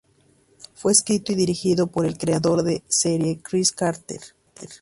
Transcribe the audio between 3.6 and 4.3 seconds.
Carter.